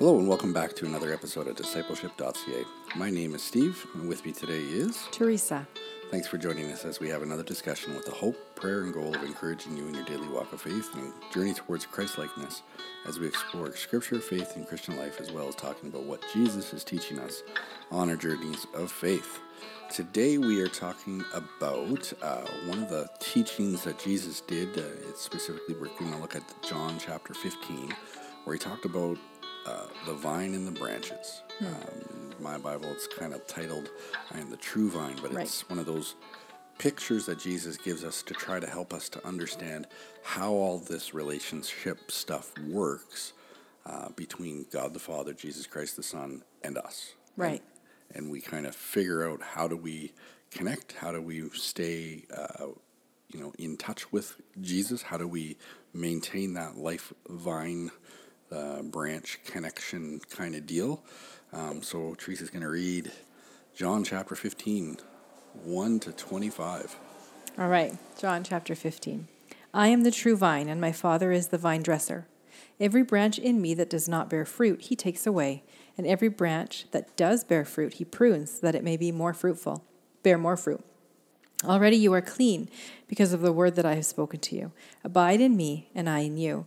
[0.00, 2.64] Hello and welcome back to another episode of discipleship.ca.
[2.96, 5.68] My name is Steve, and with me today is Teresa.
[6.10, 9.14] Thanks for joining us as we have another discussion with the hope, prayer, and goal
[9.14, 12.62] of encouraging you in your daily walk of faith and journey towards Christlikeness
[13.06, 16.72] as we explore scripture, faith, and Christian life, as well as talking about what Jesus
[16.72, 17.42] is teaching us
[17.90, 19.38] on our journeys of faith.
[19.90, 24.78] Today we are talking about uh, one of the teachings that Jesus did.
[24.78, 24.80] Uh,
[25.10, 27.94] it's specifically, we're going to look at John chapter 15,
[28.44, 29.18] where he talked about
[29.66, 31.42] uh, the vine and the branches.
[31.58, 31.66] Hmm.
[31.66, 33.90] Um, my Bible, it's kind of titled
[34.32, 35.44] I am the true vine, but Right.
[35.44, 36.14] it's one of those
[36.78, 39.86] pictures that Jesus gives us to try to help us to understand
[40.22, 43.34] how all this relationship stuff works
[43.84, 47.12] uh, between God the Father, Jesus Christ the Son, and us.
[47.36, 47.62] Right.
[48.14, 50.12] And, and we kind of figure out how do we
[50.50, 52.66] connect, how do we stay, uh,
[53.28, 55.58] you know, in touch with Jesus, how do we
[55.92, 57.90] maintain that life vine
[58.52, 61.02] uh, branch connection kind of deal.
[61.52, 63.10] Um, so Teresa's going to read
[63.74, 64.98] John chapter 15,
[65.64, 66.96] 1 to 25.
[67.58, 69.28] All right, John chapter 15.
[69.72, 72.26] I am the true vine, and my Father is the vine dresser.
[72.78, 75.62] Every branch in me that does not bear fruit, he takes away,
[75.98, 79.84] and every branch that does bear fruit, he prunes, that it may be more fruitful,
[80.22, 80.82] bear more fruit.
[81.64, 82.70] Already you are clean
[83.06, 84.72] because of the word that I have spoken to you.
[85.04, 86.66] Abide in me, and I in you.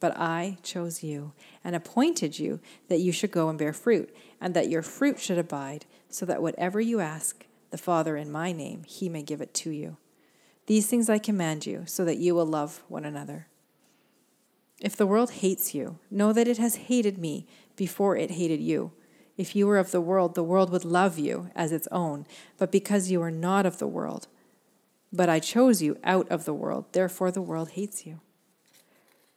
[0.00, 1.32] but I chose you,
[1.64, 5.38] and appointed you that you should go and bear fruit, and that your fruit should
[5.38, 9.52] abide, so that whatever you ask the Father in my name, he may give it
[9.54, 9.96] to you.
[10.66, 13.46] These things I command you, so that you will love one another.
[14.80, 18.92] If the world hates you, know that it has hated me before it hated you.
[19.36, 22.26] If you were of the world, the world would love you as its own.
[22.58, 24.28] But because you are not of the world,
[25.12, 28.20] but I chose you out of the world, therefore the world hates you.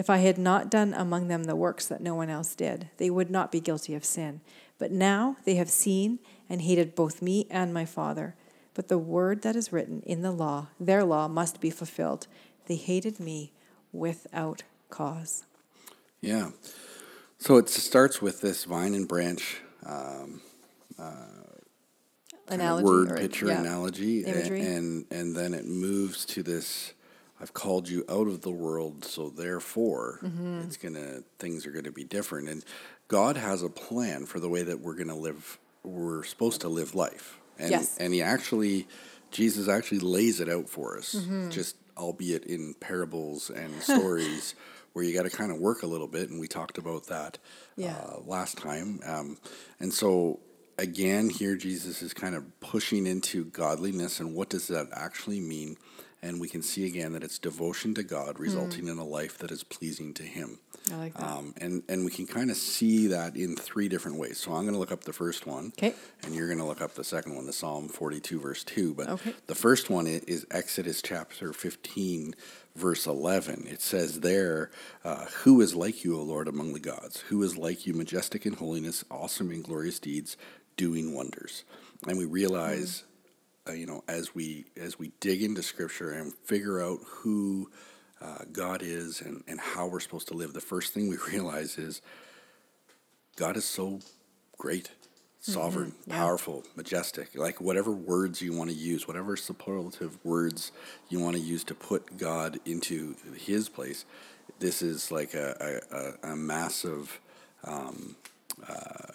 [0.00, 3.10] If I had not done among them the works that no one else did, they
[3.10, 4.40] would not be guilty of sin.
[4.78, 8.34] But now they have seen and hated both me and my Father.
[8.72, 12.28] But the word that is written in the law, their law, must be fulfilled.
[12.64, 13.52] They hated me
[13.92, 15.44] without cause.
[16.22, 16.52] Yeah.
[17.36, 20.40] So it starts with this vine and branch um,
[20.98, 21.60] of
[22.48, 23.60] Analogy word or- picture yeah.
[23.60, 24.62] analogy, a- Imagery.
[24.62, 26.94] and and then it moves to this.
[27.40, 30.60] I've called you out of the world, so therefore Mm-hmm.
[30.62, 32.48] it's gonna things are gonna be different.
[32.48, 32.64] And
[33.08, 35.58] God has a plan for the way that we're gonna live.
[35.82, 37.96] We're supposed to live life, and Yes.
[37.98, 38.86] and He actually,
[39.30, 41.50] Jesus actually lays it out for us, Mm-hmm.
[41.50, 44.54] just albeit in parables and stories.
[44.92, 47.38] Where you got to kind of work a little bit, and we talked about that
[47.76, 47.94] Yeah.
[47.96, 48.98] uh, last time.
[49.06, 49.38] Um,
[49.78, 50.40] and so
[50.80, 55.76] again, here Jesus is kind of pushing into godliness and what does that actually mean?
[56.22, 59.50] and we can see again that it's devotion to God, resulting in a life that
[59.50, 60.58] is pleasing to Him.
[60.92, 61.22] I like that.
[61.26, 64.36] Um, and and we can kind of see that in three different ways.
[64.38, 65.94] So I'm going to look up the first one, 'Kay.
[66.22, 68.92] and you're going to look up the second one, the Psalm 42 verse two.
[68.92, 69.34] But Okay.
[69.46, 72.34] the first one is Exodus chapter 15
[72.76, 73.66] verse 11.
[73.66, 74.70] It says there,
[75.02, 77.20] uh, "Who is like you, O Lord, among the gods?
[77.30, 80.36] Who is like you, majestic in holiness, awesome in glorious deeds,
[80.76, 81.64] doing wonders?"
[82.06, 83.04] And we realize.
[83.68, 87.70] Uh, you know, as we as we dig into Scripture and figure out who
[88.20, 91.78] uh, God is and, and how we're supposed to live, the first thing we realize
[91.78, 92.00] is
[93.36, 94.00] God is so
[94.58, 94.90] great,
[95.40, 96.14] sovereign, yeah.
[96.18, 97.34] powerful, majestic.
[97.34, 100.72] Like whatever words you want to use, whatever superlative words
[101.08, 104.04] you want to use to put God into His place,
[104.58, 107.20] this is like a a, a, a massive
[107.64, 108.16] um,
[108.68, 109.12] uh,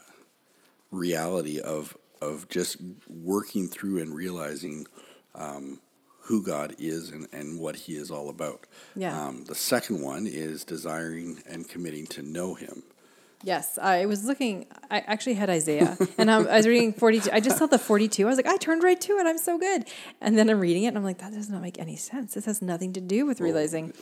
[0.95, 2.77] reality of of just
[3.07, 4.88] working through and realizing
[5.36, 5.80] um,
[6.21, 8.65] who God is and, and what He is all about.
[8.95, 9.27] Yeah.
[9.27, 12.83] Um, the second one is desiring and committing to know Him.
[13.45, 14.65] Yes, I was looking.
[14.89, 17.30] I actually had Isaiah, and I, I was reading forty-two.
[17.31, 18.24] I just saw the forty-two.
[18.25, 19.27] I was like, I turned right to it.
[19.27, 19.88] I'm so good.
[20.19, 22.33] And then I'm reading it, and I'm like, that does not make any sense.
[22.33, 23.94] This has nothing to do with realizing.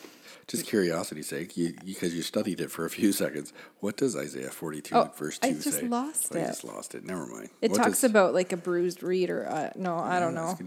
[0.48, 3.52] Just curiosity's sake, you because you studied it for a few seconds.
[3.82, 5.88] What does Isaiah forty-two Oh, verse I two just say?
[5.88, 6.44] lost Oh, it.
[6.44, 7.04] I just lost it.
[7.06, 7.50] Never mind.
[7.62, 10.42] It What talks does- about like a bruised reed, or uh, no, I don't I
[10.42, 10.58] know.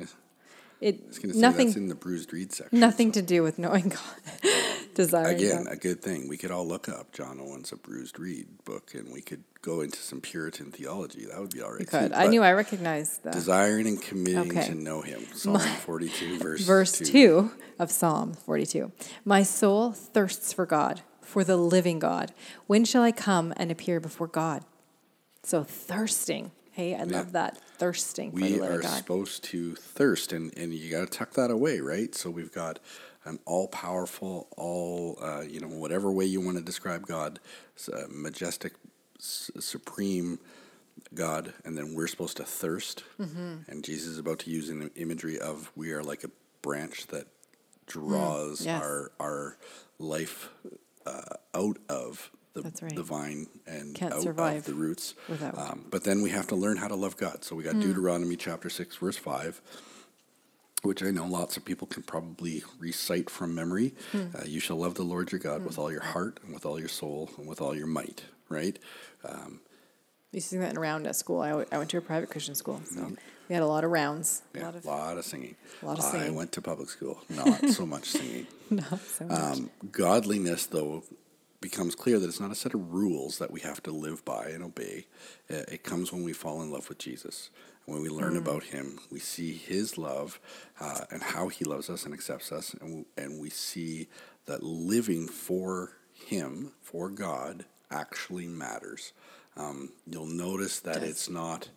[0.81, 2.79] It was gonna say nothing, that's in the bruised reed section.
[2.79, 4.43] nothing to do with knowing God,
[4.95, 5.73] desiring Again, God.
[5.73, 6.29] a good thing.
[6.29, 9.81] We could all look up John Owen's A Bruised Reed book, and we could go
[9.81, 11.25] into some Puritan theology.
[11.27, 11.81] That would be all right.
[11.81, 11.87] Too.
[11.87, 12.13] could.
[12.13, 14.67] I But knew I recognized the desiring and committing Okay.
[14.67, 15.25] to know Him.
[15.35, 18.93] Psalm forty-two, verse verse 2 of Psalm 42.
[19.25, 22.33] My soul thirsts for God, for the living God.
[22.67, 24.63] When shall I come and appear before God?
[25.43, 26.51] So thirsting.
[26.77, 27.57] Hey, I love that.
[27.79, 31.81] Thirsting for we are supposed to thirst and, and you got to tuck that away
[31.81, 32.79] right so we've got
[33.25, 37.39] an all-powerful all uh, you know whatever way you want to describe god
[37.93, 38.73] uh, majestic
[39.19, 40.39] s- supreme
[41.15, 43.55] god and then we're supposed to thirst Mm-hmm.
[43.69, 46.31] and jesus is about to use an imagery of we are like a
[46.63, 47.27] branch that
[47.87, 48.83] draws Mm, yes.
[48.83, 49.57] our our
[49.99, 50.49] life
[51.07, 52.95] uh, out of the, That's right.
[52.97, 55.57] the vine and Can't out survive of the roots without.
[55.59, 57.45] um, but then we have to learn how to love God.
[57.45, 59.61] So we got Deuteronomy chapter 6, verse 5,
[60.83, 63.95] which I know lots of people can probably recite from memory.
[64.15, 66.79] Uh, you shall love the Lord your God with all your heart and with all
[66.79, 68.79] your soul and with all your might, right?
[69.25, 69.61] Um,
[70.33, 71.41] We sing that in round at school.
[71.41, 73.13] I, w- I went to a private Christian school, so
[73.49, 74.43] we had a lot of rounds.
[74.55, 74.67] A Mm-hmm.
[74.67, 75.57] lot of lot of singing.
[75.83, 76.27] a lot of singing.
[76.27, 78.47] I went to public school, not so much singing.
[78.71, 79.39] not so much.
[79.41, 81.05] Um, godliness, though,
[81.61, 84.49] becomes clear that it's not a set of rules that we have to live by
[84.49, 85.07] and obey.
[85.49, 87.51] It comes when we fall in love with Jesus.
[87.87, 90.41] When we learn about Him, we see His love
[90.81, 94.09] uh, and how He loves us and accepts us, and, and we see
[94.47, 99.13] that living for Him, for God, actually matters.
[99.57, 101.69] Um, you'll notice that it's not,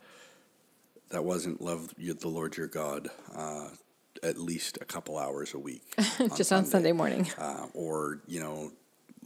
[1.12, 3.70] that wasn't love the Lord your God uh,
[4.24, 5.84] at least a couple hours a week.
[6.36, 7.28] Just on Sunday morning.
[7.38, 8.72] uh, or you know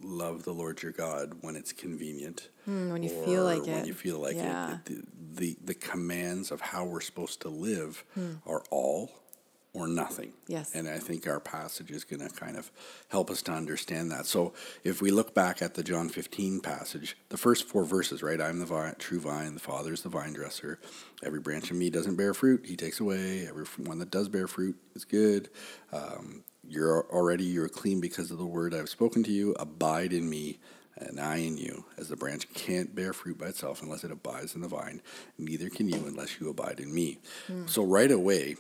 [0.03, 3.73] love the lord your god when it's convenient Mm, when you feel like when it.
[3.75, 4.71] When you feel like Yeah.
[4.71, 5.03] it, it the,
[5.41, 8.33] the the commands of how we're supposed to live Hmm.
[8.45, 9.11] are all
[9.75, 10.69] or nothing Yes.
[10.75, 12.71] and i think our passage is going to kind of
[13.09, 14.53] help us to understand that so
[14.83, 18.59] if we look back at the john 15 passage the first four verses right i'm
[18.59, 20.79] the vine, true vine the father is the vine dresser
[21.23, 24.47] every branch in me doesn't bear fruit he takes away every one that does bear
[24.47, 25.49] fruit is good
[25.91, 29.53] um, you're already you're clean because of the word I've spoken to you.
[29.59, 30.59] Abide in me,
[30.97, 31.85] and I in you.
[31.97, 35.01] As the branch can't bear fruit by itself unless it abides in the vine,
[35.37, 37.19] neither can you unless you abide in me.
[37.65, 38.55] So right away,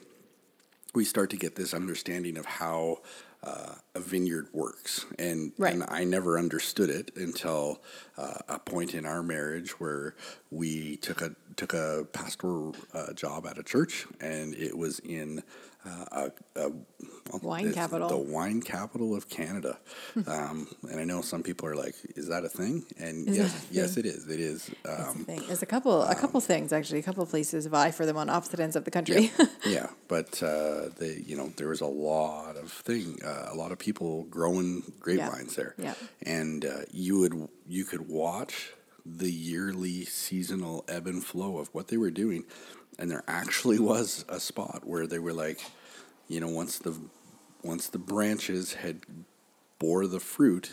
[0.93, 2.99] we start to get this understanding of how
[3.43, 5.73] uh, a vineyard works, and Right.
[5.73, 7.81] and I never understood it until
[8.17, 10.15] uh, a point in our marriage where
[10.51, 15.43] we took a took a pastoral uh, job at a church, and it was in
[15.85, 16.69] uh, a, a
[17.31, 18.07] well, Wine capital.
[18.09, 19.77] the wine capital of Canada.
[20.27, 23.67] um, and I know some people are like, "Is that a thing?" And Is yes,
[23.69, 24.27] a yes, it is.
[24.27, 24.71] It is.
[24.85, 25.41] Um, thing.
[25.47, 26.99] There's a couple, a couple things actually.
[26.99, 29.31] A couple places vie for them on opposite ends of the country.
[29.37, 33.55] yeah, yeah, but uh, they, you know, there was a lot of thing, uh, a
[33.55, 35.93] lot of people growing grapevines there, yeah.
[36.25, 38.71] and uh, you would you could watch
[39.05, 42.45] the yearly seasonal ebb and flow of what they were doing,
[42.97, 45.59] and there actually was a spot where they were like,
[46.29, 46.95] you know, once the
[47.61, 49.01] once the branches had
[49.79, 50.71] bore the fruit,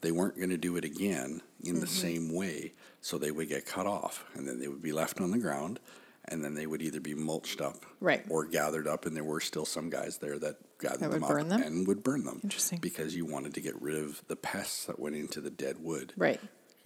[0.00, 3.66] they weren't going to do it again in the same way, so they would get
[3.66, 5.80] cut off, and then they would be left on the ground,
[6.26, 8.24] and then they would either be mulched up Right.
[8.30, 11.22] or gathered up, and there were still some guys there that gathered That them would
[11.24, 11.62] up burn them?
[11.62, 12.40] and would burn them.
[12.44, 12.78] Interesting.
[12.80, 16.12] Because you wanted to get rid of the pests that went into the dead wood.
[16.16, 16.40] Right.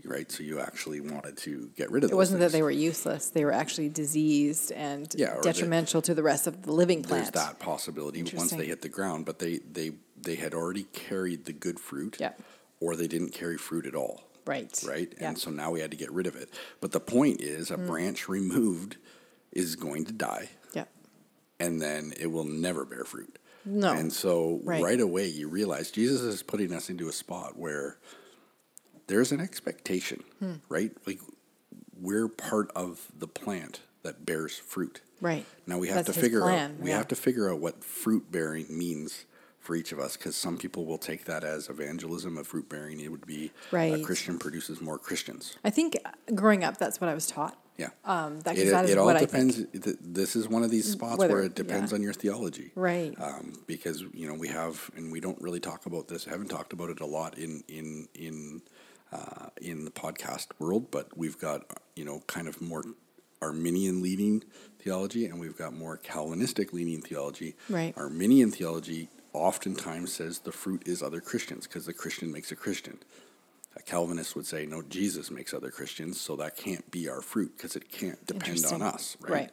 [0.04, 0.30] Right.
[0.32, 2.10] So you actually wanted to get rid of.
[2.10, 2.16] Them.
[2.16, 6.02] It wasn't that they were useless; they were actually diseased and Yeah, or they- detrimental
[6.02, 9.38] to the rest of the living There's that possibility once they hit the ground, but
[9.38, 12.16] they they they had already carried the good fruit.
[12.18, 12.32] Yeah.
[12.80, 14.24] Or they didn't carry fruit at all.
[14.44, 14.76] Right.
[14.84, 15.12] Right.
[15.20, 15.28] Yeah.
[15.28, 16.48] And so now we had to get rid of it.
[16.80, 17.74] But the point is, Mm.
[17.74, 18.96] a branch removed
[19.52, 20.48] is going to die.
[20.74, 20.86] Yeah.
[21.60, 23.38] and then it will never bear fruit.
[23.64, 23.92] No.
[23.92, 24.82] And so Right.
[24.82, 25.00] right.
[25.00, 27.98] away you realize Jesus is putting us into a spot where
[29.06, 30.54] there's an expectation, Hmm.
[30.68, 30.92] right?
[31.06, 31.20] Like
[32.00, 35.00] we're part of the plant that bears fruit.
[35.20, 35.46] Right.
[35.66, 36.96] Now we have That's to figure plan, out we yeah.
[36.96, 39.24] have to figure out what fruit bearing means
[39.60, 42.98] for each of us because some people will take that as evangelism of fruit bearing.
[42.98, 43.94] It would be Right.
[43.94, 45.56] a Christian produces more Christians.
[45.62, 45.96] I think
[46.34, 47.56] growing up, that's what I was taught.
[47.78, 47.88] Yeah.
[48.04, 49.64] Um, that, it, that it all depends.
[49.72, 51.96] This is one of these spots Whether- where it depends yeah.
[51.96, 53.14] on your theology, Right.
[53.20, 56.26] Um, because you know we have, and we don't really talk about this.
[56.26, 58.62] I Haven't talked about it a lot in in in
[59.10, 61.62] uh, in the podcast world, but we've got
[61.96, 62.84] you know kind of more
[63.40, 64.44] Arminian leading
[64.78, 67.56] theology, and we've got more Calvinistic leading theology.
[67.68, 67.94] Right.
[67.96, 72.98] Arminian theology oftentimes says the fruit is other Christians because the Christian makes a Christian.
[73.76, 77.52] A Calvinist would say, no, Jesus makes other Christians, so that can't be our fruit
[77.56, 79.30] because it can't depend on us, right?
[79.30, 79.50] Right.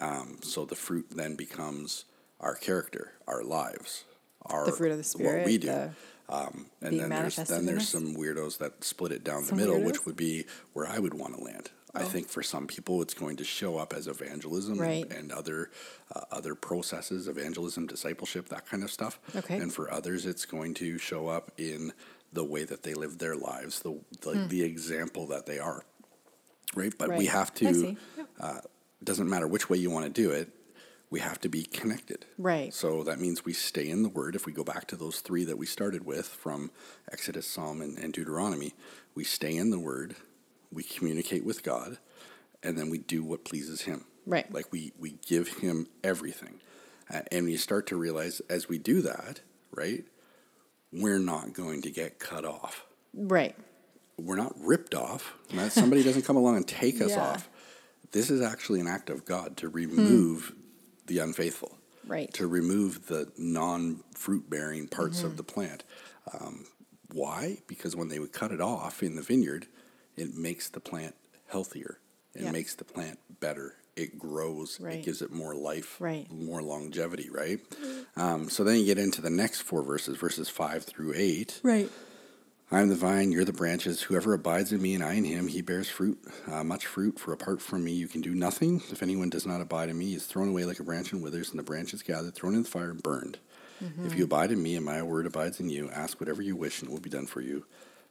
[0.00, 2.04] Um, so the fruit then becomes
[2.40, 4.04] our character, our lives,
[4.42, 5.68] our The fruit of the Spirit, what we do.
[5.68, 5.90] the
[6.28, 9.78] um, and then there's then there's some weirdos that split it down Some the middle,
[9.78, 9.82] weirdos?
[9.82, 9.86] Oh.
[9.86, 11.70] which would be where I would want to land.
[11.94, 15.04] I think for some people it's going to show up as evangelism Right.
[15.04, 15.70] and, and other
[16.14, 19.18] uh, other processes, evangelism, discipleship, that kind of stuff.
[19.34, 19.56] Okay.
[19.56, 21.92] And for others, it's going to show up in
[22.36, 24.48] the way that they live their lives, the the, Hmm.
[24.48, 25.82] the example that they are.
[26.74, 27.64] Right, but we have to.
[27.64, 28.28] Yep.
[28.38, 28.60] Uh,
[29.02, 30.48] doesn't matter which way you want to do it.
[31.08, 32.26] We have to be connected.
[32.36, 32.74] Right.
[32.74, 34.34] So that means we stay in the Word.
[34.34, 36.70] If we go back to those three that we started with from
[37.12, 38.74] Exodus, Psalm, and, and Deuteronomy,
[39.14, 40.16] we stay in the Word,
[40.72, 41.98] we communicate with God,
[42.62, 44.04] and then we do what pleases Him.
[44.26, 44.52] Right.
[44.52, 46.60] Like we, we give Him everything.
[47.08, 49.40] Uh, and you start to realize as we do that,
[49.70, 50.04] right,
[50.92, 52.84] we're not going to get cut off.
[53.14, 53.54] Right.
[54.18, 55.34] We're not ripped off.
[55.52, 57.22] Not- Somebody doesn't come along and take us Yeah.
[57.22, 57.48] off.
[58.12, 60.54] This is actually an act of God to remove
[61.06, 61.76] the unfaithful
[62.06, 62.32] Right.
[62.34, 65.26] to remove the non fruit bearing parts Mm-hmm.
[65.26, 65.84] of the plant.
[66.32, 66.66] Um,
[67.12, 67.58] why?
[67.66, 69.66] Because when they would cut it off in the vineyard,
[70.16, 71.14] it makes the plant
[71.48, 71.98] healthier.
[72.34, 72.52] It Yeah.
[72.52, 73.76] makes the plant better.
[73.96, 74.78] It grows.
[74.78, 74.96] Right.
[74.96, 76.30] It gives it more life, Right.
[76.30, 77.60] more longevity, right?
[78.16, 81.60] Um, so then you get into the next four verses, verses five through eight.
[81.62, 81.90] Right.
[82.70, 84.02] I am the vine, you're the branches.
[84.02, 87.18] Whoever abides in me and I in him, he bears fruit, uh, much fruit.
[87.18, 88.82] For apart from me, you can do nothing.
[88.90, 91.22] If anyone does not abide in me, he is thrown away like a branch and
[91.22, 93.38] withers, and the branch is gathered, thrown in the fire, and burned.
[94.04, 96.80] If you abide in me and my word abides in you, ask whatever you wish,
[96.80, 97.66] and it will be done for you.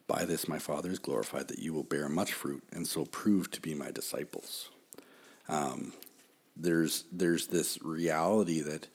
[0.07, 3.49] By this my Father is glorified, that you will bear much fruit, and so prove
[3.51, 4.69] to be my disciples.
[5.47, 5.93] Um,
[6.57, 8.87] there's there's this reality that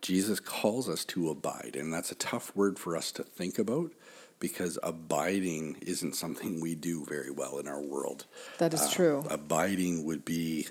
[0.00, 3.92] Jesus calls us to abide, and that's a tough word for us to think about
[4.40, 8.26] because abiding isn't something we do very well in our world.
[8.58, 9.24] That is Uh, true.
[9.30, 10.68] Abiding would be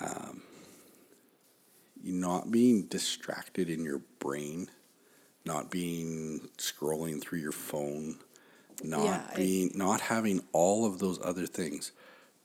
[0.00, 0.42] um,
[2.02, 4.70] not being distracted in your brain,
[5.44, 8.18] not being scrolling through your phone,
[8.82, 11.92] not Yeah, being not having all of those other things,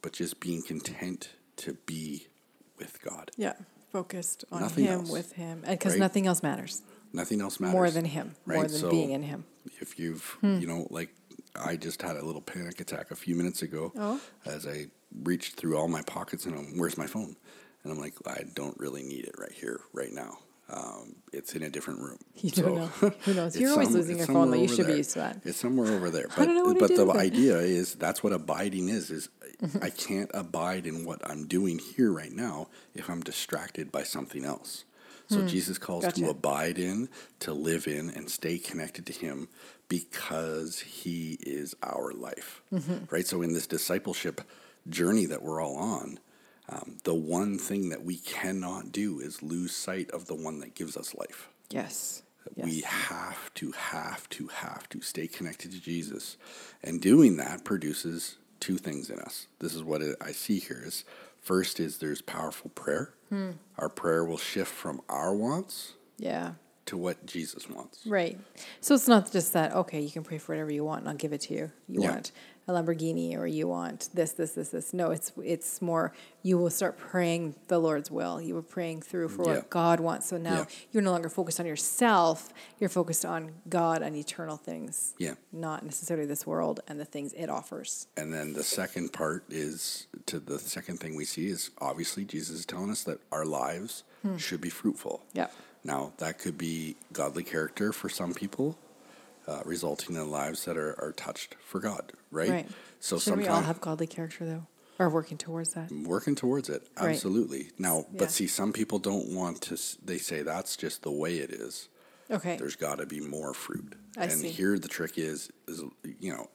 [0.02, 1.30] but just being content
[1.62, 2.28] to be
[2.78, 3.32] with God.
[3.38, 3.54] Yeah.
[3.92, 6.00] Focused on Nothing Him, else, with Him, because right?
[6.00, 6.82] nothing else matters
[7.14, 7.74] Nothing else matters.
[7.74, 9.44] more than Him, more than So- being in Him.
[9.82, 10.60] if you've Hmm.
[10.60, 11.10] you know like
[11.56, 14.20] i just had a little panic attack a few minutes ago Oh.
[14.46, 14.88] as i
[15.24, 17.36] reached through all my pockets and I'm, where's my phone
[17.84, 20.38] and i'm like i don't really need it right here right now
[20.74, 22.88] um, it's in a different room You don't know.
[23.26, 23.56] Who knows?
[23.60, 25.42] You're always some- losing your phone, but you should be used to that.
[25.44, 28.32] it's somewhere over there but, don't know what I but the idea is that's what
[28.34, 29.28] abiding is is
[29.82, 34.44] i can't abide in what i'm doing here right now if i'm distracted by something
[34.46, 34.86] else
[35.28, 36.10] so jesus calls Hmm.
[36.10, 36.22] Gotcha.
[36.22, 37.08] to abide in,
[37.40, 39.48] to live in, and stay connected to Him
[39.88, 42.62] because He is our life.
[42.74, 43.06] Mm-hmm.
[43.10, 43.26] Right?
[43.26, 44.42] So, in this discipleship
[44.90, 46.20] journey that we're all on,
[46.68, 50.76] um, the one thing that we cannot do is lose sight of the one that
[50.76, 51.48] gives us life.
[51.70, 52.24] Yes.
[52.58, 56.36] We have to, have to, have to stay connected to Jesus.
[56.84, 59.48] And doing that produces two things in us.
[59.60, 61.04] This is what I see here is
[61.42, 63.14] first is there's powerful prayer.
[63.30, 63.52] Hmm.
[63.78, 66.54] Our prayer will shift from our wants Yeah.
[66.86, 68.06] to what Jesus wants.
[68.06, 68.40] Right.
[68.80, 71.16] So it's not just that, okay, you can pray for whatever you want and I'll
[71.16, 71.72] give it to you.
[71.88, 72.12] You Yeah.
[72.12, 72.32] want
[72.68, 74.94] a Lamborghini or you want this, this, this, this.
[74.94, 76.14] No, it's it's more
[76.44, 78.40] you will start praying the Lord's will.
[78.40, 79.56] You were praying through for Yeah.
[79.56, 80.28] what God wants.
[80.30, 80.66] So now Yeah.
[80.92, 82.50] you're no longer focused on yourself.
[82.80, 85.14] You're focused on God and eternal things.
[85.18, 85.36] Yeah.
[85.52, 88.08] Not necessarily this world and the things it offers.
[88.16, 92.60] And then the second part is to the second thing we see is obviously Jesus
[92.60, 94.38] is telling us that our lives Hmm.
[94.38, 95.24] should be fruitful.
[95.34, 95.48] Yeah.
[95.84, 98.78] Now, that could be godly character for some people,
[99.48, 102.50] uh, resulting in lives that are, are touched for God, right?
[102.50, 102.70] Right.
[103.00, 104.68] So Should we all have godly character though?
[105.00, 105.92] Or working towards that?
[105.92, 107.10] working towards it, Right.
[107.16, 107.72] absolutely.
[107.80, 108.20] Now, Yeah.
[108.20, 111.90] but see, some people don't want to, they say that's just the way it is.
[112.30, 112.56] Okay.
[112.58, 113.96] There's got to be more fruit.
[114.16, 114.50] I and see.
[114.50, 115.82] here the trick is, is,
[116.20, 116.50] you know,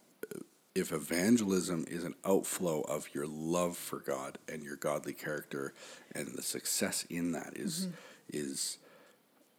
[0.76, 5.74] if evangelism is an outflow of your love for God and your godly character,
[6.14, 7.94] and the success in that is- Mm-hmm.
[8.28, 8.78] is,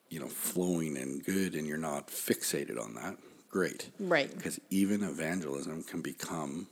[0.10, 3.18] you know, flowing and good, and you're not fixated on that,
[3.50, 3.90] great.
[4.00, 4.34] Right.
[4.36, 6.68] Because even evangelism can become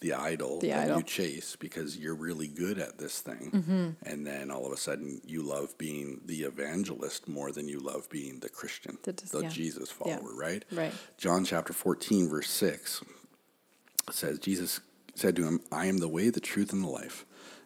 [0.00, 0.98] the idol The that idol.
[0.98, 3.88] you chase because you're really good at this thing, mm-hmm.
[4.08, 8.08] and then all of a sudden you love being the evangelist more than you love
[8.08, 9.48] being the Christian, The the yeah.
[9.48, 10.16] Jesus Yeah.
[10.18, 10.64] follower, right?
[10.70, 10.92] Right.
[11.16, 13.02] John chapter 14, verse 6
[14.12, 14.80] says, Jesus
[15.16, 17.24] said to him, I am the way, the truth, and the life.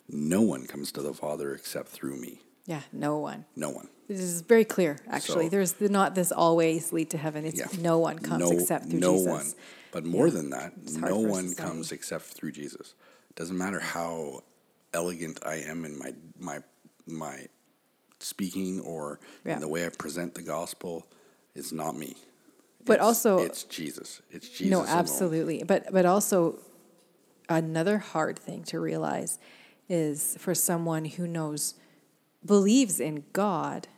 [0.08, 2.40] No one comes to the Father except through me.
[2.66, 3.44] Yeah, no one.
[3.56, 3.88] No one.
[4.08, 5.46] This is very clear, actually.
[5.46, 7.44] So- There's the, not this always lead to heaven.
[7.44, 7.66] It's Yeah.
[7.80, 9.26] no one comes no, except through no Jesus.
[9.26, 9.46] No one.
[9.90, 10.32] But more Yeah.
[10.34, 12.94] than that, no one comes except through Jesus.
[13.30, 14.42] It Doesn't matter how
[14.94, 16.62] elegant I am in my my
[17.06, 17.46] my
[18.20, 19.54] speaking or Yeah.
[19.54, 21.06] in the way I present the gospel.
[21.54, 22.16] It's not me.
[22.84, 24.20] But It's- also- it's Jesus.
[24.30, 24.70] It's Jesus.
[24.70, 24.88] no, alone.
[24.88, 25.62] absolutely.
[25.64, 26.58] But but also
[27.48, 29.38] another hard thing to realize
[29.88, 31.74] is for someone who knows
[32.44, 33.88] believes in God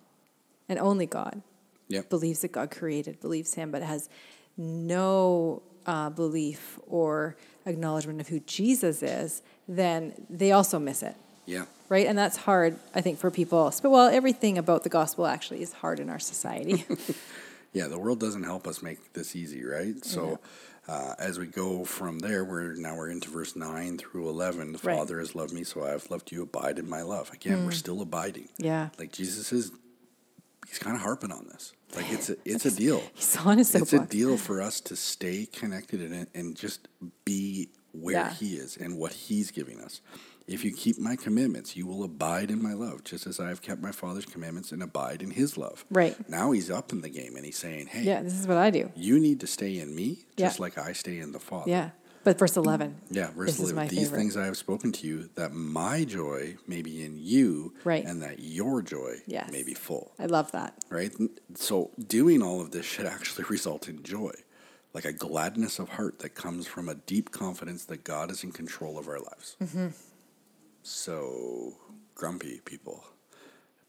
[0.68, 1.42] and only God,
[1.88, 2.08] Yep.
[2.10, 4.08] believes that God created, believes him, but has
[4.56, 7.36] no uh, belief or
[7.66, 11.14] acknowledgement of who Jesus is, then they also miss it.
[11.46, 11.66] Yeah.
[11.90, 12.06] right?
[12.06, 13.70] And that's hard, I think, for people.
[13.82, 16.84] But well, everything about the gospel actually is hard in our society.
[17.74, 19.96] Yeah, the world doesn't help us make this easy, right?
[20.04, 20.38] So,
[20.88, 24.72] uh, as we go from there, we're now we're into verse nine through eleven.
[24.72, 24.96] The Right.
[24.96, 26.42] Father has loved me, so I have loved you.
[26.42, 27.32] Abide in my love.
[27.32, 28.48] Again, we're still abiding.
[28.58, 29.70] yeah, Like Jesus is,
[30.68, 31.72] he's kind of harping on this.
[31.96, 33.02] Like it's a, it's a deal.
[33.14, 36.88] he's on his It's a deal for us to stay connected and and just
[37.24, 38.30] be where Yeah.
[38.32, 40.00] He is and what He's giving us.
[40.46, 43.62] If you keep my commandments, you will abide in my love, just as I have
[43.62, 45.86] kept my Father's commandments and abide in His love.
[45.90, 46.16] Right.
[46.28, 48.70] Now He's up in the game and He's saying, "Hey, Yeah, this is what I
[48.70, 48.90] do.
[48.94, 50.46] you need to stay in me, Yeah.
[50.48, 51.90] just like I stay in the Father." Yeah,
[52.24, 52.96] but verse eleven.
[53.10, 53.76] Yeah, verse This is 11.
[53.76, 54.18] my These favorite.
[54.18, 58.04] things I have spoken to you, that my joy may be in you, Right.
[58.04, 59.50] and that your joy Yes.
[59.50, 60.12] may be full.
[60.18, 60.84] I love that.
[60.90, 61.12] Right?
[61.54, 64.34] So doing all of this should actually result in joy,
[64.92, 68.52] like a gladness of heart that comes from a deep confidence that God is in
[68.52, 69.56] control of our lives.
[69.62, 69.86] Mm-hmm.
[70.84, 71.72] So
[72.14, 73.02] grumpy people,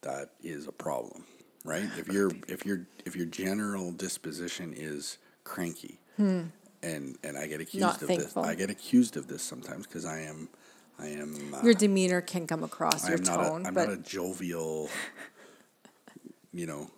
[0.02, 1.26] that is a problem,
[1.66, 1.90] right?
[1.98, 6.48] If your if your if your general disposition is cranky, and
[6.82, 7.82] and I get accused Hmm.
[7.82, 8.44] Not of thankful.
[8.44, 10.48] this, I get accused of this sometimes because I am
[10.98, 13.98] I am uh, Your demeanor can come across I your tone, a, I'm but not
[13.98, 14.90] a jovial,
[16.54, 16.90] you know,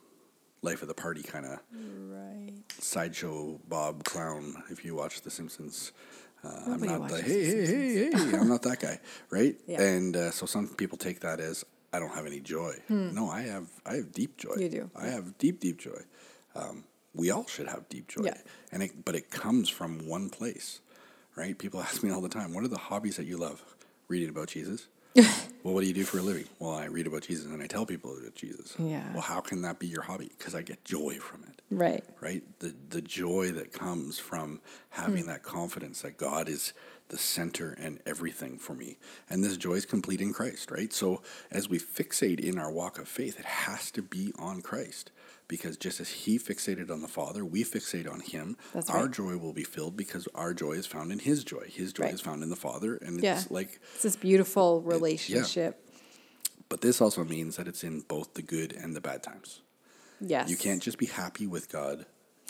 [0.62, 2.54] life of the party kind of right.
[2.80, 4.62] sideshow Bob clown.
[4.70, 5.92] If you watch The Simpsons,
[6.44, 8.38] uh, I'm not the hey hey hey hey.
[8.38, 9.56] I'm not that guy, right?
[9.68, 9.82] Yeah.
[9.82, 12.74] And uh, so some people take that as I don't have any joy.
[12.90, 14.54] No, I have I have deep joy.
[14.54, 14.62] Hmm.
[14.62, 16.02] You do, I have deep deep joy.
[16.56, 18.38] Um, we all should have deep joy, Yeah.
[18.72, 20.80] and it, but it comes from one place,
[21.36, 21.58] right?
[21.58, 23.64] People ask me all the time, "What are the hobbies that you love?"
[24.08, 24.88] Reading about Jesus.
[25.64, 26.46] well, what do you do for a living?
[26.60, 28.76] Well, I read about Jesus and I tell people about Jesus.
[28.78, 29.12] Yeah.
[29.14, 30.32] Well, how can that be your hobby?
[30.38, 32.04] Because I get joy from it Right.
[32.22, 32.44] right?
[32.60, 35.30] The the joy that comes from having hmm.
[35.30, 36.74] that confidence that God is
[37.10, 38.98] the center and everything for me.
[39.30, 40.92] And this joy is complete in Christ, right?
[40.92, 45.12] So as we fixate in our walk of faith, it has to be on Christ.
[45.48, 48.58] Because just as he fixated on the Father, we fixate on him.
[48.74, 49.12] That's our right.
[49.12, 51.70] joy will be filled because our joy is found in his joy.
[51.72, 52.14] His joy Right.
[52.14, 52.96] is found in the Father.
[52.98, 53.40] And Yeah.
[53.40, 55.82] it's like It's this beautiful relationship.
[56.68, 59.62] but this also means that it's in both the good and the bad times.
[60.20, 60.50] Yes.
[60.50, 62.06] You can't just be happy with God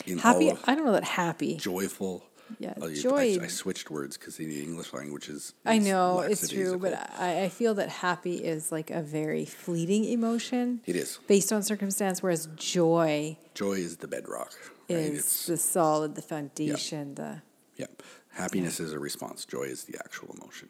[0.07, 0.47] in happy.
[0.49, 1.55] all of I don't know that happy.
[1.57, 2.23] joyful.
[2.59, 5.53] Yeah, Oh, joy- I, I switched words because the English language is.
[5.65, 6.93] I know it's true, but.
[7.19, 11.19] I, I feel that happy is like a very fleeting emotion it is.
[11.27, 14.53] based on circumstance, whereas joy Joy is the bedrock.
[14.89, 14.99] Right?
[14.99, 17.41] is It's the solid, the foundation, the
[17.75, 17.87] yeah.
[18.29, 19.45] Happiness is a response.
[19.45, 20.69] Joy is the actual emotion,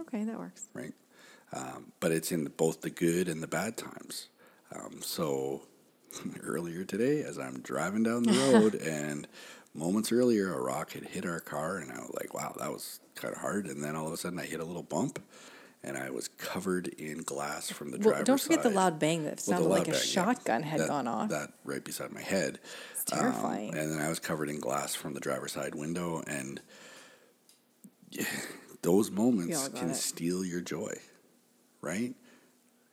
[0.00, 0.68] okay, that works.
[0.74, 0.92] right?
[1.52, 4.28] Um, but it's in both the good and the bad times.
[4.74, 5.62] Um, so
[6.42, 9.26] earlier today as I'm driving down the road, and
[9.74, 13.00] moments earlier, a rock had hit our car, and I was like, wow, that was
[13.14, 13.66] kind of hard.
[13.66, 15.18] And then all of a sudden, I hit a little bump,
[15.82, 19.24] and I was covered in glass from the Well, driver's don't forget the loud bang
[19.24, 20.06] that sounded loud like a bang, yeah.
[20.06, 21.30] shotgun had That- gone off.
[21.30, 22.58] That right beside my head.
[22.92, 23.70] It's terrifying.
[23.72, 26.60] Um, and then I was covered in glass from the driver's side window, and
[28.10, 28.24] yeah,
[28.82, 29.96] those moments can it.
[29.96, 30.94] steal your joy,
[31.80, 32.14] right?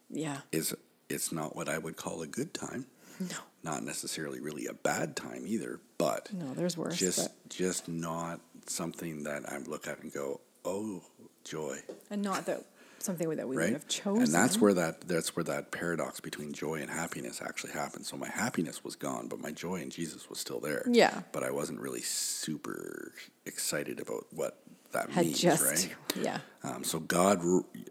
[0.09, 0.37] yeah.
[0.51, 0.73] It's
[1.09, 2.85] it's not what I would call a good time,
[3.19, 3.37] No.
[3.63, 6.97] not necessarily really a bad time either, but No, there's worse.
[6.97, 11.01] just but, just not something that I look at and go, oh,
[11.43, 11.79] joy,
[12.09, 12.63] and not that
[12.99, 13.73] something that we would right?
[13.73, 14.23] have chosen.
[14.23, 18.07] And that's where that that's where that paradox between joy and happiness actually happens.
[18.09, 20.83] So my happiness was gone, but my joy in Jesus was still there.
[20.89, 21.21] Yeah.
[21.31, 23.13] But I wasn't really super
[23.45, 24.59] excited about what
[24.91, 25.95] that had means, just right?
[26.21, 26.39] yeah.
[26.63, 27.41] Um, so God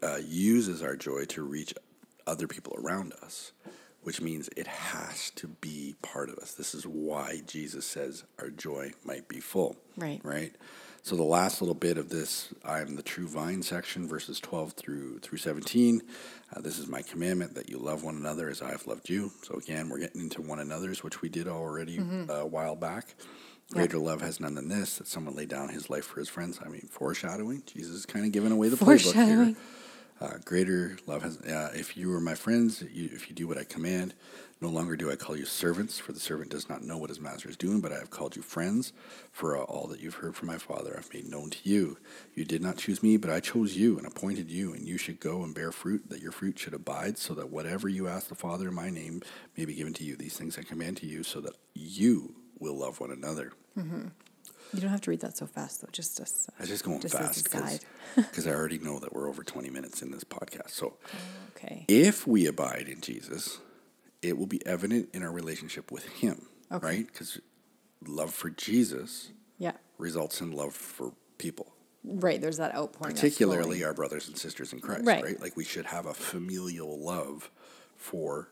[0.03, 1.73] uh, uses our joy to reach
[2.27, 3.53] other people around us,
[4.07, 6.55] which means it has to be part of us.
[6.55, 9.75] This is why Jesus says our joy might be full.
[9.97, 10.21] Right.
[10.23, 10.55] Right.
[11.03, 14.75] So the last little bit of this, I am the true vine section, verses twelve
[14.75, 16.03] through through seventeen.
[16.55, 19.33] Uh, this is my commandment that you love one another as I have loved you.
[19.43, 22.31] So again, we're getting into one another's, which we did already Mm-hmm.
[22.31, 23.15] uh, a while back.
[23.73, 26.61] Greater love has none than this, that someone lay down his life for his friends.
[26.65, 27.65] I mean, foreshadowing.
[27.67, 29.57] Jesus is kind of giving away the playbook here.
[30.21, 31.39] Uh, greater love has.
[31.43, 34.15] Uh, if you are my friends, you, if you do what I command,
[34.63, 37.21] no longer do I call you servants, for the servant does not know what his
[37.21, 38.95] master is doing, but I have called you friends.
[39.31, 41.99] For all that you've heard from my Father, I've made known to you.
[42.35, 45.21] You did not choose me, but I chose you and appointed you, and you should
[45.21, 48.35] go and bear fruit, that your fruit should abide, so that whatever you ask the
[48.35, 49.21] Father in my name
[49.59, 50.17] may be given to you.
[50.17, 53.53] These things I command to you, so that you will love one another.
[54.73, 55.89] You don't have to read that so fast though.
[55.93, 56.49] Just us.
[56.59, 57.85] I was just going Just as fast
[58.17, 60.71] because I already know that we're over 20 minutes in this podcast.
[60.71, 61.19] So oh,
[61.57, 61.85] Okay.
[61.89, 63.59] if we abide in Jesus,
[64.23, 66.87] it will be evident in our relationship with Him, Okay.
[66.87, 67.07] right?
[67.07, 67.41] Because
[68.07, 69.73] love for Jesus Yeah.
[69.99, 71.73] results in love for people,
[72.05, 72.41] Right.
[72.41, 73.15] There's that outpouring.
[73.15, 75.23] particularly our brothers and sisters in Christ, Right.
[75.25, 75.41] right.
[75.41, 77.51] Like we should have a familial love
[77.97, 78.49] for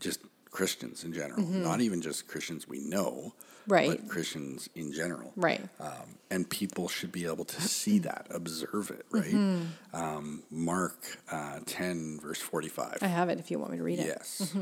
[0.00, 0.20] just
[0.54, 3.72] Christians in general, not even just Christians we know, Mm-hmm.
[3.72, 3.88] Right.
[4.02, 5.32] but Christians in general.
[5.36, 5.62] Right.
[5.80, 9.32] Um, and people should be able to see that, observe it, right?
[9.34, 9.64] Mm-hmm.
[9.96, 10.98] Um, Mark
[11.32, 12.98] uh, 10, verse 45.
[13.00, 14.06] I have it if you want me to read it.
[14.06, 14.54] Yes.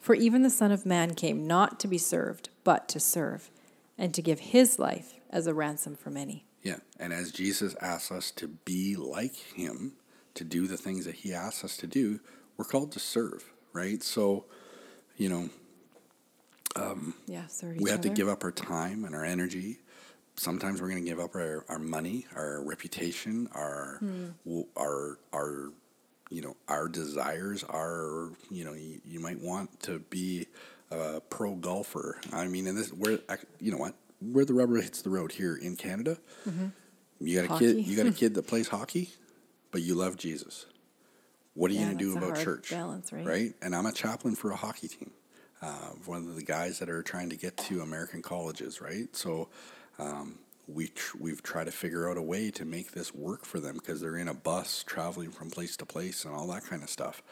[0.00, 3.48] For even the Son of Man came not to be served, but to serve,
[3.96, 6.44] and to give his life as a ransom for many.
[6.64, 6.78] Yeah.
[6.98, 9.92] And as Jesus asks us to be like him,
[10.34, 12.18] to do the things that he asks us to do,
[12.56, 14.02] we're called to serve, right?
[14.02, 14.46] So,
[15.18, 15.50] you know,
[17.26, 19.78] Yeah, serve we have to give up our time and our energy.
[20.36, 23.98] Sometimes we're going to give up our, our money, our reputation, our
[24.44, 25.72] w- our our
[26.30, 27.64] you know our desires.
[27.64, 30.46] Our you know you, you might want to be
[30.92, 32.20] a pro golfer.
[32.32, 33.18] I mean, and this where
[33.60, 36.18] you know what where the rubber hits the road here in Canada.
[37.20, 37.52] You got a Mm-hmm.
[37.54, 37.74] Hockey.
[37.74, 37.86] kid.
[37.88, 39.10] You got a kid that plays hockey,
[39.72, 40.66] but you love Jesus.
[41.58, 42.70] What are you going to do about church?
[42.70, 43.26] balance, right?
[43.26, 43.54] Right.
[43.60, 45.10] And I'm a chaplain for a hockey team.
[45.60, 49.14] Uh, one of the guys that are trying to get to American colleges, right?
[49.16, 49.48] So
[49.98, 53.58] um, we tr- we've tried to figure out a way to make this work for
[53.58, 56.84] them because they're in a bus traveling from place to place and all that kind
[56.84, 57.22] of stuff.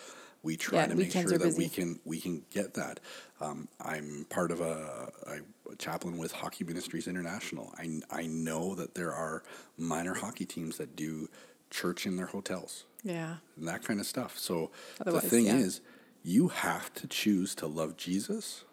[0.42, 3.00] We try Yeah, to make sure that we can we can get that.
[3.40, 7.72] Um, I'm part of a, a chaplain with Hockey Ministries International.
[7.78, 9.44] I I know that there are
[9.78, 11.28] minor hockey teams that do
[11.70, 13.37] church in their hotels Yeah.
[13.57, 14.38] and that kind of stuff.
[14.38, 15.57] So Otherwise, the thing yeah.
[15.57, 15.81] is,
[16.22, 18.64] you have to choose to love Jesus,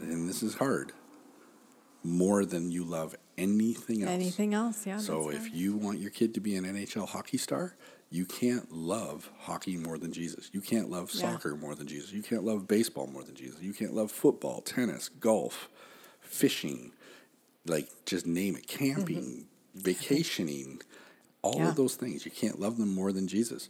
[0.00, 0.92] and this is hard,
[2.02, 4.12] more than you love anything else.
[4.12, 4.86] Anything else?
[4.86, 4.98] Yeah.
[4.98, 5.54] So if right.
[5.54, 7.76] you want your kid to be an NHL hockey star,
[8.10, 10.50] you can't love hockey more than Jesus.
[10.52, 11.32] You can't love Yeah.
[11.32, 12.12] soccer more than Jesus.
[12.12, 13.60] You can't love baseball more than Jesus.
[13.60, 15.68] You can't love football, tennis, golf,
[16.20, 16.92] fishing,
[17.66, 18.94] like just name it, mm-hmm.
[18.94, 20.80] camping, vacationing,
[21.44, 21.68] all Yeah.
[21.68, 22.24] of those things.
[22.24, 23.68] You can't love them more than Jesus.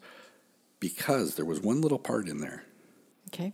[0.80, 2.64] Because there was one little part in there.
[3.28, 3.52] Okay.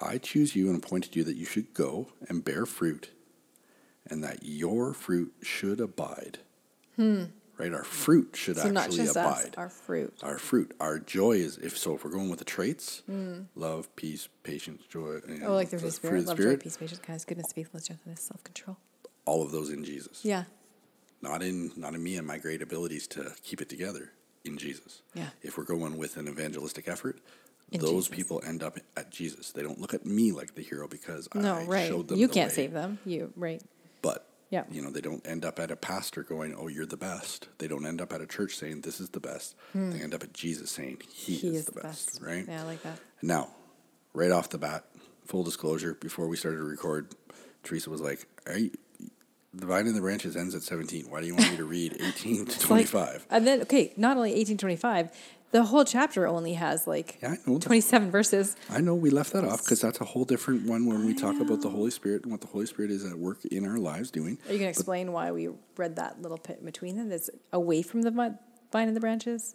[0.00, 3.10] I choose you and appointed you that you should go and bear fruit,
[4.06, 6.38] and that your fruit should abide.
[6.98, 7.72] Right?
[7.72, 8.62] Our fruit should Hmm.
[8.62, 9.54] So not actually just us, abide.
[9.56, 10.14] our fruit.
[10.22, 11.94] Our fruit, our joy is if so.
[11.94, 13.02] If we're going with the traits,
[13.54, 15.20] love, peace, patience, joy.
[15.26, 15.44] and Hmm.
[15.46, 18.20] Oh, like the fruit Spirit, of the love, joy, peace, patience, kindness, goodness, faithfulness, gentleness,
[18.22, 18.76] self-control.
[19.24, 20.24] all of those in Jesus.
[20.24, 20.44] Yeah.
[21.22, 24.12] Not in not in me and my great abilities to keep it together.
[24.44, 25.02] In Jesus.
[25.14, 25.28] Yeah.
[25.42, 27.20] If we're going with an evangelistic effort,
[27.70, 28.16] In those Jesus.
[28.16, 29.52] people end up at Jesus.
[29.52, 31.86] They don't look at me like the hero because No, I right.
[31.88, 32.18] showed them.
[32.18, 32.54] You the can't way.
[32.56, 32.98] save them.
[33.06, 33.62] You right.
[34.02, 34.64] But Yeah.
[34.68, 37.68] you know, they don't end up at a pastor going, "Oh, you're the best." They
[37.68, 40.32] don't end up at a church saying, "This is the best." They end up at
[40.32, 41.40] Jesus saying, "He, Hmm.
[41.40, 42.98] He is, the best." Right Yeah, I like that.
[43.22, 43.54] now,
[44.12, 44.86] right off the bat,
[45.24, 47.14] full disclosure, before we started to record,
[47.62, 48.72] Teresa was like, "Are you?"
[49.54, 51.06] The vine and the branches ends at 17.
[51.10, 53.26] Why do you want me to read 18 to It's like- 25?
[53.30, 55.10] and then, okay, not only 1825,
[55.50, 57.66] the whole chapter only has like Yeah, I know that.
[57.66, 58.56] 27 verses.
[58.70, 61.38] I know we left that off because that's a whole different one when we talk
[61.38, 64.10] about the Holy Spirit and what the Holy Spirit is at work in our lives
[64.10, 64.38] doing.
[64.48, 67.82] Are you going to explain why we read that little bit between them that's away
[67.82, 69.54] from the vine and the branches?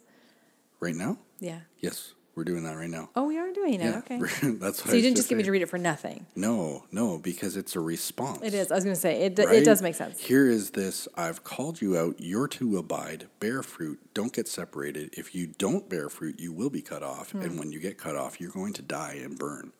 [0.78, 1.18] Right now?
[1.40, 1.62] Yeah.
[1.80, 3.10] Yes, we're doing that right now.
[3.16, 3.80] Oh, we are doing it.
[3.80, 4.18] Yeah, okay.
[4.42, 6.24] that's what So I you didn't just get me to read it for nothing.
[6.36, 8.40] No, no, because it's a response.
[8.42, 8.70] It is.
[8.70, 9.34] I was going to say it.
[9.34, 9.56] d right?
[9.56, 10.20] It does make sense.
[10.20, 15.14] Here is this I've called you out, you're to abide, bear fruit, don't get separated.
[15.18, 17.32] If you don't bear fruit, you will be cut off.
[17.32, 17.42] Hmm.
[17.42, 19.72] And when you get cut off, you're going to die and burn.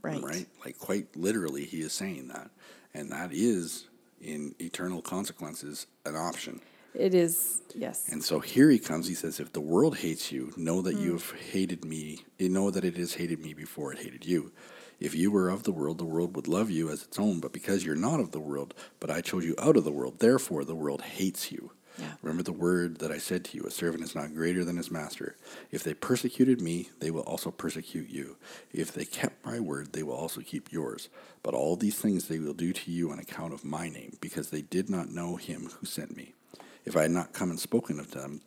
[0.00, 0.22] Right.
[0.22, 0.46] Right?
[0.64, 2.50] Like, quite literally, he is saying that.
[2.94, 3.86] And that is,
[4.18, 6.62] in eternal consequences, an option.
[6.94, 7.62] It is.
[7.74, 8.08] Yes.
[8.08, 9.06] And so here he comes.
[9.06, 11.02] He says, If the world hates you, know that mm.
[11.02, 12.24] you have hated me.
[12.38, 14.52] You know that it has hated me before it hated you.
[14.98, 17.40] If you were of the world, the world would love you as its own.
[17.40, 20.18] But because you're not of the world, but I chose you out of the world,
[20.18, 21.72] therefore the world hates you.
[21.98, 22.12] Yeah.
[22.22, 24.90] Remember the word that I said to you a servant is not greater than his
[24.90, 25.36] master.
[25.70, 28.36] If they persecuted me, they will also persecute you.
[28.72, 31.08] If they kept my word, they will also keep yours.
[31.42, 34.50] But all these things they will do to you on account of my name, because
[34.50, 36.34] they did not know him who sent me.
[36.84, 38.40] If I had not come and spoken of them,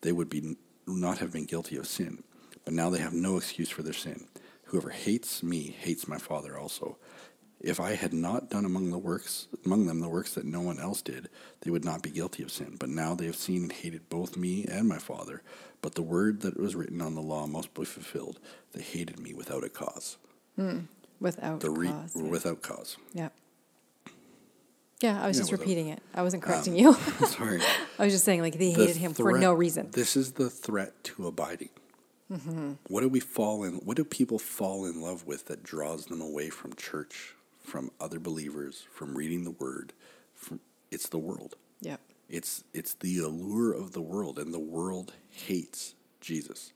[0.00, 2.22] they would be not have been guilty of sin.
[2.64, 4.26] But now they have no excuse for their sin.
[4.64, 6.98] Whoever hates me hates my Father also.
[7.60, 10.78] If I had not done among the works among them the works that no one
[10.78, 11.28] else did,
[11.62, 12.76] they would not be guilty of sin.
[12.78, 15.42] But now they have seen and hated both me and my Father.
[15.82, 18.38] But the word that was written on the law must be fulfilled.
[18.72, 20.18] They hated me without a cause.
[20.56, 20.80] Hmm.
[21.20, 22.14] Without The re- cause.
[22.14, 22.96] without cause.
[23.12, 23.30] Yeah.
[25.00, 26.02] Yeah, I was just repeating it.
[26.14, 26.92] I wasn't correcting um, you.
[27.26, 27.60] Sorry.
[27.98, 29.90] I was just saying, like, they the hated him for no reason.
[29.92, 31.70] This is the threat to abiding.
[32.32, 32.72] Mm-hmm.
[32.88, 33.74] What do we fall in?
[33.76, 38.18] What do people fall in love with that draws them away from church, from other
[38.18, 39.92] believers, from reading the Word?
[40.34, 41.56] From, it's the world.
[41.80, 41.96] Yeah.
[42.28, 46.72] It's it's the allure of the world, and the world hates Jesus.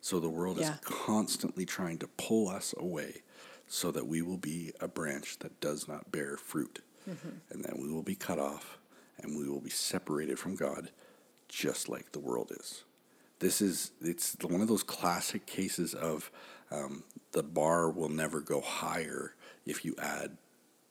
[0.00, 0.72] So the world Yeah.
[0.74, 3.22] is constantly trying to pull us away,
[3.68, 7.92] so that we will be a branch that does not bear fruit, and then we
[7.92, 8.78] will be cut off,
[9.18, 10.90] and we will be separated from God,
[11.48, 12.84] just like the world is.
[13.38, 16.30] This is it's one of those classic cases of
[16.70, 19.34] um, the bar will never go higher
[19.66, 20.36] if you add,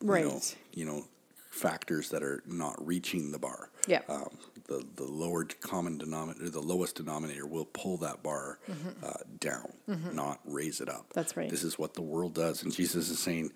[0.01, 0.55] you know, Right.
[0.73, 1.05] you know,
[1.49, 3.69] factors that are not reaching the bar.
[3.87, 4.01] Yeah.
[4.07, 8.59] Um, the the lower common denominator, the lowest denominator, will pull that bar
[9.03, 9.73] uh, down,
[10.13, 11.01] not raise it up.
[11.09, 11.11] Mm-hmm.
[11.15, 11.49] That's right.
[11.49, 13.51] This is what the world does, and Jesus is saying,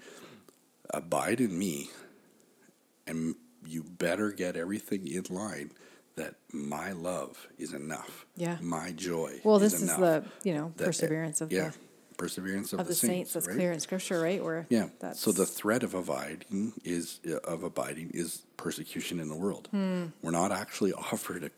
[0.92, 1.90] "Abide in me,
[3.10, 5.72] and you better get everything in line."
[6.16, 8.26] That my love is enough.
[8.36, 8.58] Yeah.
[8.62, 9.40] My joy.
[9.46, 11.70] Well, is this is the, you know, That- perseverance of yeah,
[12.10, 13.32] the perseverance of, of the saints.
[13.34, 13.56] That's right?
[13.56, 14.44] clear in Scripture, right?
[14.44, 14.90] Where Yeah.
[15.00, 19.70] That's, So the threat of abiding is uh, of abiding is persecution in the world.
[19.72, 20.08] Hmm.
[20.22, 21.52] We're not actually offered a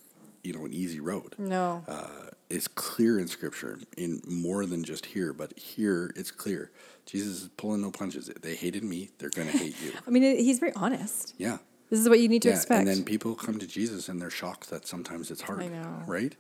[0.44, 1.34] you know an easy road.
[1.40, 1.84] no.
[1.88, 6.72] Uh, it's clear in Scripture, in more than just here, but here it's clear.
[7.06, 8.28] Jesus is pulling no punches.
[8.42, 9.94] They hated me; they're going to hate you.
[10.08, 11.34] I mean, he's very honest.
[11.38, 11.58] Yeah.
[11.90, 12.80] This is what you need to yeah, expect.
[12.80, 15.62] and then people come to Jesus and they're shocked that sometimes it's hard.
[15.62, 16.04] I know.
[16.08, 16.36] Right?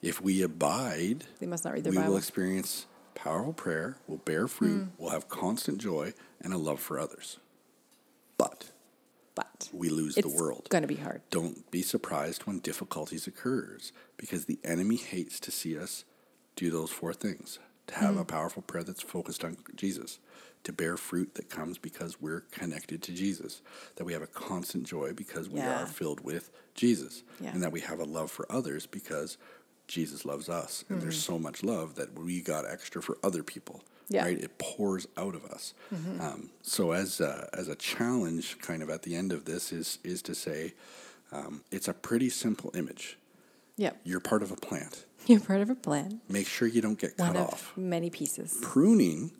[0.00, 2.16] If we abide, they must not read their we will Bible.
[2.18, 4.88] experience powerful prayer, we'll bear fruit, hmm.
[4.98, 7.38] we'll have constant joy, and a love for others.
[8.36, 8.71] But
[9.72, 10.60] we lose the world.
[10.60, 11.22] It's going to be hard.
[11.30, 16.04] Don't be surprised when difficulties occurs because the enemy hates to see us
[16.56, 17.58] do those four things.
[17.88, 18.20] To have Hmm.
[18.20, 20.20] a powerful prayer that's focused on Jesus,
[20.64, 23.60] to bear fruit that comes because we're connected to Jesus,
[23.96, 25.82] that we have a constant joy because we Yeah.
[25.82, 27.50] are filled with Jesus, Yeah.
[27.52, 29.36] and that we have a love for others because
[29.88, 30.84] Jesus loves us.
[30.88, 31.32] And there's Mm-hmm.
[31.34, 33.82] so much love that we got extra for other people.
[34.08, 34.20] Yeah.
[34.24, 34.34] Mm-hmm.
[34.34, 34.44] Right?
[34.44, 35.74] It pours out of us.
[36.20, 39.98] Um, so as a, as a challenge, kind of at the end of this, is
[40.04, 40.74] is to say,
[41.30, 43.18] um, it's a pretty simple image.
[43.76, 44.00] Yep.
[44.04, 45.04] You're part of a plant.
[45.26, 46.20] You're part of a plan.
[46.28, 47.72] Make sure you don't get One cut of off.
[47.76, 48.58] many pieces.
[48.60, 49.30] Pruning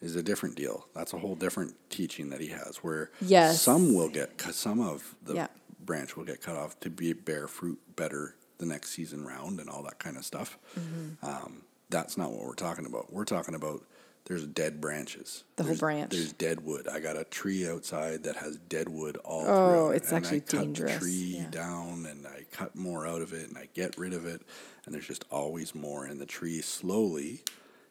[0.00, 0.86] is a different deal.
[0.94, 3.62] That's a whole different teaching that he has, where Yes.
[3.62, 5.46] some will get some of the Yeah.
[5.80, 9.70] branch will get cut off to be bear fruit better the next season round and
[9.70, 10.58] all that kind of stuff.
[10.78, 11.24] Mm-hmm.
[11.26, 13.12] Um, that's not what we're talking about.
[13.12, 13.82] We're talking about
[14.26, 15.44] there's dead branches.
[15.56, 16.10] The whole There's- branch.
[16.12, 16.88] There's dead wood.
[16.88, 19.90] I got a tree outside that has dead wood all Oh, throughout.
[19.90, 20.92] it, it's and actually I cut dangerous.
[20.94, 21.50] the tree Yeah.
[21.50, 24.40] down and I cut more out of it and I get rid of it
[24.86, 27.42] and there's just always more and the tree slowly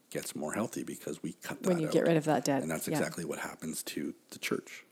[0.10, 1.93] gets more healthy because we cut that When you out.
[1.93, 2.62] get rid of that dead.
[2.63, 2.97] And that's yeah.
[2.97, 4.86] Exactly what happens to the church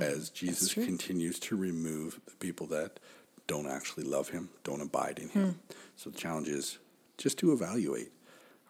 [0.00, 3.00] as Jesus continues to remove the people that
[3.48, 5.52] don't actually love him, don't abide in him.
[5.52, 5.72] Hmm.
[5.96, 6.78] So the challenge is
[7.16, 8.12] just to evaluate.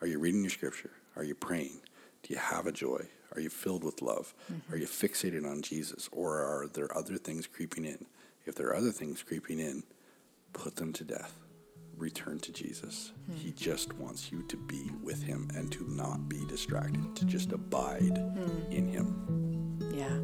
[0.00, 0.90] Are you reading your scripture?
[1.16, 1.80] Are you praying?
[2.22, 3.06] Do you have a joy?
[3.34, 4.34] Are you filled with love?
[4.52, 4.72] Mm-hmm.
[4.72, 6.08] Are you fixated on Jesus?
[6.12, 8.06] Or are there other things creeping in?
[8.46, 9.82] If there are other things creeping in,
[10.52, 11.34] put them to death.
[11.96, 13.12] Return to Jesus.
[13.26, 13.36] Hmm.
[13.36, 17.52] He just wants you to be with him and to not be distracted, to just
[17.52, 18.72] abide Hmm.
[18.72, 19.78] in him.
[19.92, 20.16] Yeah.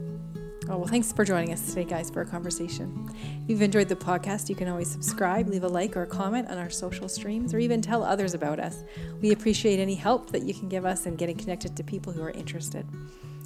[0.67, 3.11] Oh, well, thanks for joining us today, guys, for a conversation.
[3.43, 6.49] If you've enjoyed the podcast, you can always subscribe, leave a like or a comment
[6.49, 8.83] on our social streams, or even tell others about us.
[9.21, 12.23] We appreciate any help that you can give us in getting connected to people who
[12.23, 12.87] are interested.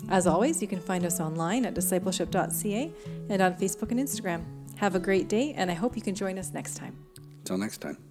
[0.08, 2.92] As always, you can find us online at discipleship.ca
[3.28, 4.44] and on Facebook and Instagram.
[4.76, 6.96] Have a great day, and I hope you can join us next time.
[7.40, 8.07] Until next time.